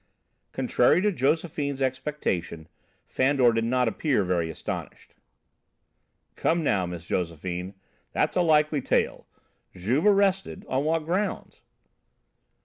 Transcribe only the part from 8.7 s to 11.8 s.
tale! Juve arrested? On what grounds?"